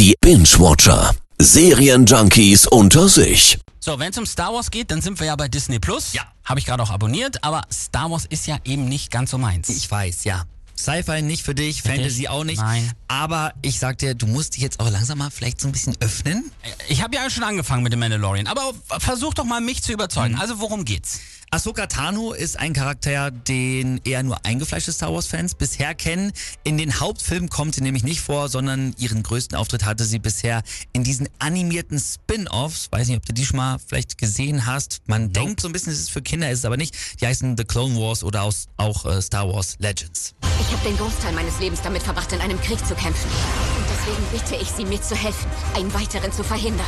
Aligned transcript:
Die 0.00 0.14
Binge-Watcher. 0.22 1.14
Serienjunkies 1.38 2.66
unter 2.66 3.06
sich. 3.06 3.58
So, 3.80 3.98
wenn 3.98 4.12
es 4.12 4.16
um 4.16 4.24
Star 4.24 4.54
Wars 4.54 4.70
geht, 4.70 4.90
dann 4.90 5.02
sind 5.02 5.20
wir 5.20 5.26
ja 5.26 5.36
bei 5.36 5.46
Disney 5.46 5.78
Plus. 5.78 6.14
Ja. 6.14 6.22
Habe 6.42 6.58
ich 6.58 6.64
gerade 6.64 6.82
auch 6.82 6.88
abonniert, 6.88 7.44
aber 7.44 7.64
Star 7.70 8.10
Wars 8.10 8.24
ist 8.24 8.46
ja 8.46 8.56
eben 8.64 8.86
nicht 8.86 9.10
ganz 9.10 9.30
so 9.30 9.36
meins. 9.36 9.68
Ich 9.68 9.90
weiß, 9.90 10.24
ja. 10.24 10.44
Sci-Fi 10.74 11.20
nicht 11.20 11.42
für 11.42 11.54
dich, 11.54 11.82
Fantasy 11.82 12.28
auch 12.28 12.44
nicht. 12.44 12.62
Nein. 12.62 12.90
Aber 13.08 13.52
ich 13.60 13.78
sag 13.78 13.98
dir, 13.98 14.14
du 14.14 14.26
musst 14.26 14.56
dich 14.56 14.62
jetzt 14.62 14.80
auch 14.80 14.88
langsam 14.88 15.18
mal 15.18 15.30
vielleicht 15.30 15.60
so 15.60 15.68
ein 15.68 15.72
bisschen 15.72 15.94
öffnen. 16.00 16.50
Ich 16.88 17.02
habe 17.02 17.14
ja 17.14 17.28
schon 17.28 17.44
angefangen 17.44 17.82
mit 17.82 17.92
dem 17.92 18.00
Mandalorian, 18.00 18.46
aber 18.46 18.72
versuch 19.00 19.34
doch 19.34 19.44
mal 19.44 19.60
mich 19.60 19.82
zu 19.82 19.92
überzeugen. 19.92 20.36
Mhm. 20.36 20.40
Also 20.40 20.60
worum 20.60 20.86
geht's? 20.86 21.20
Ahsoka 21.52 21.88
Tano 21.88 22.32
ist 22.32 22.60
ein 22.60 22.74
Charakter, 22.74 23.32
den 23.32 24.00
eher 24.04 24.22
nur 24.22 24.46
eingefleischte 24.46 24.92
Star 24.92 25.12
Wars-Fans 25.12 25.56
bisher 25.56 25.96
kennen. 25.96 26.30
In 26.62 26.78
den 26.78 27.00
Hauptfilmen 27.00 27.50
kommt 27.50 27.74
sie 27.74 27.80
nämlich 27.80 28.04
nicht 28.04 28.20
vor, 28.20 28.48
sondern 28.48 28.94
ihren 28.98 29.24
größten 29.24 29.58
Auftritt 29.58 29.84
hatte 29.84 30.04
sie 30.04 30.20
bisher 30.20 30.62
in 30.92 31.02
diesen 31.02 31.28
animierten 31.40 31.98
Spin-Offs. 31.98 32.86
Weiß 32.92 33.08
nicht, 33.08 33.16
ob 33.16 33.26
du 33.26 33.32
die 33.32 33.44
schon 33.44 33.56
mal 33.56 33.78
vielleicht 33.84 34.16
gesehen 34.16 34.64
hast. 34.64 35.02
Man 35.06 35.32
denkt 35.32 35.60
so 35.60 35.68
ein 35.68 35.72
bisschen, 35.72 35.92
es 35.92 35.98
ist 35.98 36.12
für 36.12 36.22
Kinder, 36.22 36.48
ist 36.52 36.60
es 36.60 36.64
aber 36.64 36.76
nicht. 36.76 37.20
Die 37.20 37.26
heißen 37.26 37.56
The 37.56 37.64
Clone 37.64 37.96
Wars 37.96 38.22
oder 38.22 38.44
aus, 38.44 38.68
auch 38.76 39.04
äh, 39.04 39.20
Star 39.20 39.52
Wars 39.52 39.74
Legends. 39.80 40.36
Ich 40.60 40.70
habe 40.70 40.88
den 40.88 40.96
Großteil 40.96 41.32
meines 41.32 41.58
Lebens 41.58 41.80
damit 41.82 42.04
verbracht, 42.04 42.30
in 42.32 42.40
einem 42.40 42.60
Krieg 42.60 42.78
zu 42.86 42.94
kämpfen. 42.94 43.28
Und 43.28 43.86
deswegen 43.90 44.22
bitte 44.30 44.62
ich 44.62 44.70
Sie, 44.70 44.84
mir 44.84 45.02
zu 45.02 45.16
helfen, 45.16 45.50
einen 45.74 45.92
weiteren 45.94 46.30
zu 46.30 46.44
verhindern. 46.44 46.86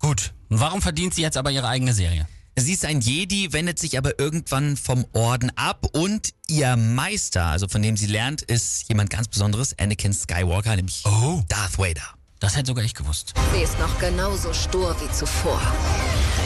Gut. 0.00 0.32
Und 0.48 0.58
warum 0.58 0.82
verdient 0.82 1.14
sie 1.14 1.22
jetzt 1.22 1.36
aber 1.36 1.52
ihre 1.52 1.68
eigene 1.68 1.92
Serie? 1.94 2.26
Sie 2.56 2.72
ist 2.72 2.84
ein 2.84 3.00
Jedi, 3.00 3.52
wendet 3.52 3.78
sich 3.78 3.96
aber 3.96 4.18
irgendwann 4.18 4.76
vom 4.76 5.06
Orden 5.12 5.50
ab 5.56 5.86
und 5.92 6.30
ihr 6.48 6.76
Meister, 6.76 7.46
also 7.46 7.68
von 7.68 7.80
dem 7.80 7.96
sie 7.96 8.06
lernt, 8.06 8.42
ist 8.42 8.88
jemand 8.88 9.08
ganz 9.08 9.28
Besonderes, 9.28 9.74
Anakin 9.78 10.12
Skywalker, 10.12 10.76
nämlich 10.76 11.02
Oh. 11.06 11.42
Darth 11.48 11.78
Vader. 11.78 12.02
Das 12.38 12.56
hätte 12.56 12.68
sogar 12.68 12.84
ich 12.84 12.94
gewusst. 12.94 13.34
Sie 13.54 13.62
ist 13.62 13.78
noch 13.78 13.98
genauso 13.98 14.52
stur 14.52 14.94
wie 15.00 15.10
zuvor. 15.12 15.60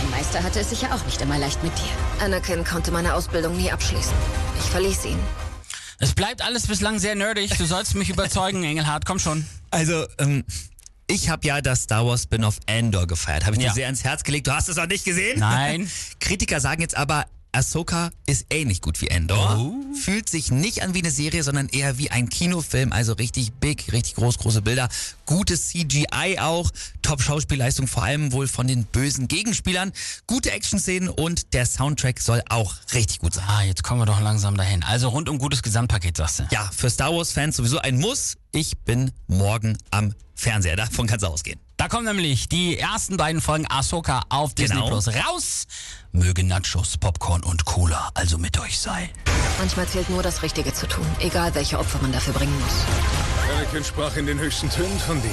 Dein 0.01 0.11
Meister 0.11 0.43
hatte 0.43 0.61
es 0.61 0.71
sicher 0.71 0.95
auch 0.95 1.05
nicht 1.07 1.21
immer 1.21 1.39
leicht 1.39 1.63
mit 1.63 1.73
dir. 1.79 2.25
Anakin 2.25 2.65
konnte 2.65 2.91
meine 2.91 3.15
Ausbildung 3.15 3.57
nie 3.57 3.71
abschließen. 3.73 4.13
Ich 4.59 4.71
verließ 4.71 5.05
ihn. 5.07 5.19
Es 6.01 6.13
bleibt 6.13 6.43
alles 6.43 6.67
bislang 6.67 6.99
sehr 6.99 7.15
nerdig. 7.15 7.57
Du 7.57 7.65
sollst 7.65 7.95
mich 7.95 8.09
überzeugen, 8.11 8.63
Engelhardt. 8.65 9.07
Komm 9.07 9.19
schon. 9.19 9.47
Also, 9.71 10.05
ähm, 10.19 10.45
ich 11.07 11.29
habe 11.29 11.47
ja 11.47 11.61
das 11.61 11.83
Star 11.83 12.07
Wars 12.07 12.23
Spin-off 12.25 12.59
Andor 12.69 13.07
gefeiert. 13.07 13.45
Habe 13.45 13.57
ich 13.57 13.63
Ja. 13.63 13.69
dir 13.71 13.75
sehr 13.75 13.87
ans 13.87 14.05
Herz 14.05 14.23
gelegt. 14.25 14.47
Du 14.47 14.53
hast 14.53 14.69
es 14.69 14.77
noch 14.77 14.87
nicht 14.87 15.05
gesehen? 15.05 15.39
Nein. 15.41 15.91
Kritiker 16.21 16.61
sagen 16.61 16.81
jetzt 16.81 16.97
aber, 16.97 17.27
Ahsoka 17.55 18.11
ist 18.27 18.47
ähnlich 18.51 18.81
gut 18.81 19.01
wie 19.01 19.09
Endor. 19.09 19.57
Oh. 19.59 19.95
Fühlt 19.95 20.29
sich 20.29 20.51
nicht 20.51 20.83
an 20.83 20.93
wie 20.95 20.99
eine 20.99 21.11
Serie, 21.11 21.43
sondern 21.45 21.69
eher 21.69 21.99
wie 21.99 22.11
ein 22.11 22.29
Kinofilm. 22.29 22.93
Also 22.93 23.13
richtig 23.13 23.53
big, 23.53 23.93
richtig 23.93 24.17
groß, 24.17 24.39
große 24.39 24.61
Bilder. 24.61 24.89
Gutes 25.25 25.69
CGI 25.69 26.39
auch. 26.41 26.71
Top-Schauspielleistung 27.03 27.87
vor 27.87 28.03
allem 28.03 28.33
wohl 28.33 28.49
von 28.49 28.67
den 28.67 28.85
bösen 28.85 29.29
Gegenspielern. 29.29 29.93
Gute 30.27 30.51
Action-Szenen 30.51 31.09
und 31.09 31.55
der 31.55 31.65
Soundtrack 31.67 32.21
soll 32.21 32.43
auch 32.49 32.75
richtig 32.93 33.21
gut 33.21 33.35
sein. 33.35 33.45
Ah, 33.47 33.63
jetzt 33.63 33.83
kommen 33.85 34.01
wir 34.01 34.07
doch 34.07 34.21
langsam 34.21 34.57
dahin. 34.57 34.83
Also 34.83 35.09
rund 35.09 35.29
um 35.29 35.39
gutes 35.39 35.63
Gesamtpaket, 35.63 36.17
sagst 36.17 36.41
du. 36.41 36.43
Ja, 36.51 36.69
für 36.77 36.91
Star 36.91 37.15
Wars-Fans 37.15 37.57
sowieso 37.57 37.79
ein 37.79 37.99
Muss. 37.99 38.37
Ich 38.53 38.77
bin 38.79 39.13
morgen 39.29 39.79
am 39.91 40.13
Fernseher. 40.35 40.77
Davon 40.77 41.07
kannst 41.07 41.23
du 41.23 41.29
ausgehen. 41.29 41.61
Da 41.77 41.89
kommen 41.89 42.07
nämlich 42.07 42.49
die 42.49 42.79
ersten 42.79 43.17
beiden 43.17 43.41
Folgen 43.41 43.67
Ahsoka 43.69 44.23
auf 44.29 44.55
Disney 44.55 44.77
Genau. 44.77 44.89
Plus 44.89 45.09
raus. 45.09 45.67
Mögen 46.17 46.47
Nachos, 46.47 46.97
Popcorn 46.97 47.43
und 47.43 47.65
Cola 47.65 48.11
also 48.15 48.39
mit 48.39 48.61
euch 48.61 48.79
sein. 48.79 49.09
Manchmal 49.59 49.89
zählt 49.89 50.09
nur 50.11 50.23
das 50.23 50.45
Richtige 50.45 50.73
zu 50.73 50.87
tun, 50.87 51.05
egal 51.19 51.53
welche 51.57 51.77
Opfer 51.77 51.99
man 52.01 52.13
dafür 52.13 52.33
bringen 52.35 52.55
muss. 52.61 52.85
Anakin 53.53 53.83
sprach 53.83 54.17
in 54.17 54.25
den 54.25 54.39
höchsten 54.39 54.71
Tönen 54.71 54.99
von 55.01 55.21
dir. 55.21 55.31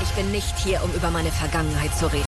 Ich 0.00 0.10
bin 0.10 0.30
nicht 0.30 0.56
hier, 0.58 0.82
um 0.84 0.92
über 0.92 1.10
meine 1.10 1.32
Vergangenheit 1.32 1.92
zu 1.98 2.06
reden. 2.06 2.24